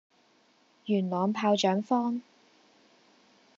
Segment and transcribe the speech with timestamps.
[0.85, 2.23] 元朗炮仗坊